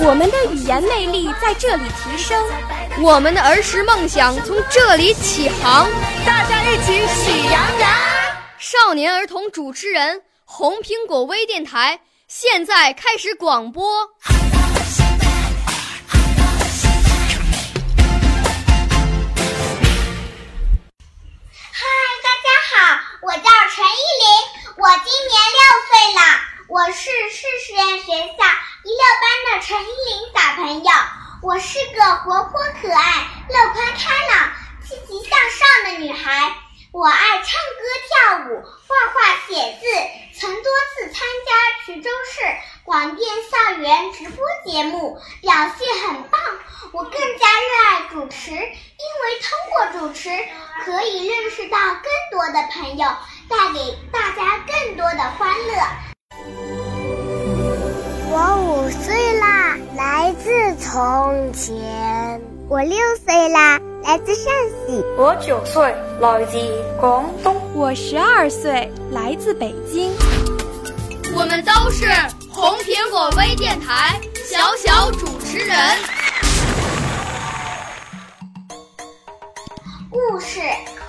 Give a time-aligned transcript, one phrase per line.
[0.00, 2.42] 我们的语言魅力在这里提升，
[3.00, 5.88] 我们的儿时梦想从这里起航。
[6.24, 7.90] 大家一起喜羊羊。
[8.58, 14.08] 少年儿童主持人，红苹果微电台现在开始广播。
[21.70, 21.84] 嗨，
[22.22, 24.26] 大家好，我叫陈依林，
[24.76, 26.20] 我今年六岁了，
[26.68, 28.38] 我是市实验学校
[28.84, 30.90] 一六班的陈依林小朋友。
[31.40, 34.50] 我是个活泼可爱、乐观开朗、
[34.82, 36.52] 积极向上的女孩。
[36.90, 39.86] 我爱唱歌、跳舞、画画、写字，
[40.36, 42.42] 曾多次参加衢州市
[42.82, 46.40] 广电校园直播节目，表现很棒。
[46.92, 48.68] 我更加热爱主持，因为
[49.40, 50.30] 通过主持
[50.84, 53.06] 可以认识到更多的朋友，
[53.48, 55.72] 带给大家更多的欢乐。
[58.30, 59.27] 我五岁，
[59.98, 62.40] 来自从前。
[62.68, 64.44] 我六岁啦，来自陕
[64.86, 65.04] 西。
[65.16, 66.56] 我九岁，来自
[67.00, 67.56] 广东。
[67.74, 70.12] 我十二岁，来自北京。
[71.34, 72.06] 我们都是
[72.48, 75.76] 红苹果微电台小小主持人。
[80.08, 80.60] 故事：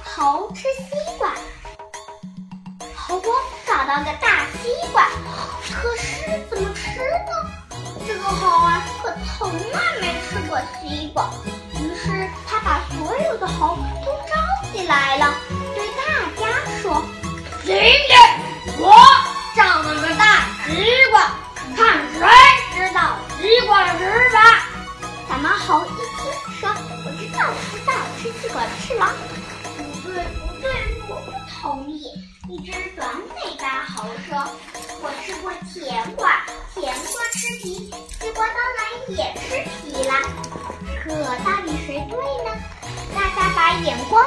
[0.03, 1.31] 猴吃西瓜。
[2.95, 3.29] 猴哥
[3.67, 5.07] 找到个大西瓜，
[5.79, 7.58] 可是怎么吃呢？
[8.09, 11.29] 这个猴啊，可从来没吃过西瓜。
[11.75, 14.33] 于是他把所有的猴都召
[14.73, 15.35] 集来了，
[15.75, 16.01] 对大
[16.35, 17.05] 家说
[17.63, 18.19] ：“今天
[18.79, 18.95] 我
[19.55, 21.35] 长了个大西瓜，
[21.77, 22.27] 看谁
[22.73, 24.57] 知道西瓜的吃法。”
[25.29, 26.67] 小毛猴一听说
[27.05, 29.13] ：“我知道，我知道，吃西瓜吃狼。”
[30.01, 30.71] 不对，不对，
[31.07, 31.31] 我不
[31.61, 32.01] 同意。
[32.49, 34.35] 一只短尾巴猴说
[35.03, 36.43] ：“我吃过甜瓜，
[36.73, 37.78] 甜瓜吃皮，
[38.69, 38.85] 当然
[39.17, 39.47] 也吃
[39.81, 40.13] 皮啦。
[41.03, 41.13] 可
[41.43, 42.49] 到底谁对呢？
[43.15, 44.23] 大家把眼光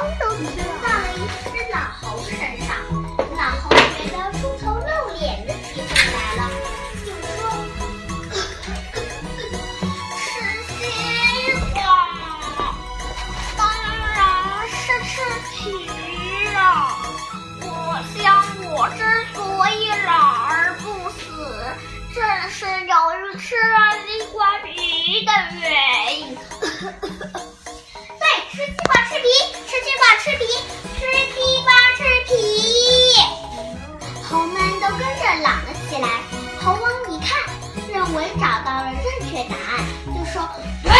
[40.83, 40.91] 对，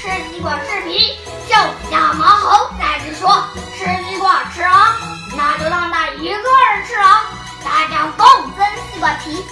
[0.00, 1.18] 吃西瓜吃皮。”
[1.48, 1.54] 就
[1.90, 3.44] 小毛猴再次说
[3.76, 4.94] ：“吃西瓜吃狼。”
[5.36, 7.24] 那就让他一个人吃狼，
[7.64, 9.44] 大家共分西瓜皮。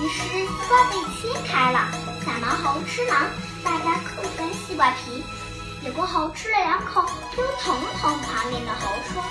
[0.00, 1.88] 于是西瓜被切开了，
[2.24, 3.26] 小毛猴吃狼，
[3.64, 5.24] 大家各分西瓜皮。
[5.84, 6.58] 有个猴吃了。
[6.58, 7.04] 两口，
[7.36, 9.24] 又捅捅旁边的猴，说：“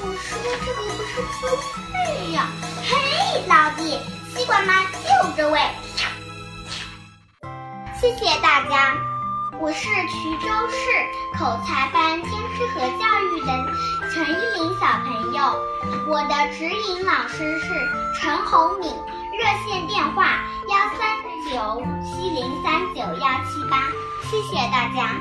[0.00, 1.46] 我说这个不是滋
[1.92, 2.48] 味呀！”
[2.82, 4.00] 嘿，老弟，
[4.34, 5.60] 西瓜嘛就这味。
[8.00, 8.96] 谢谢大家。
[9.60, 10.88] 我是衢州市
[11.36, 13.52] 口才班监师和教育的
[14.10, 15.42] 陈依林小朋友，
[16.08, 17.66] 我的指引老师是
[18.18, 18.90] 陈红敏，
[19.36, 20.40] 热线电话
[20.70, 23.90] 幺三九七零三九幺七八，
[24.30, 25.14] 谢谢大家。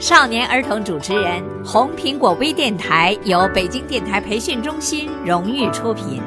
[0.00, 6.22] 少年儿童主持人，红苹果微电台由北京电台培训中心荣誉出品，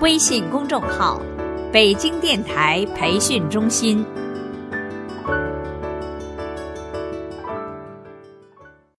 [0.00, 1.20] 微信公众号。
[1.72, 4.06] 北京电台培训中心。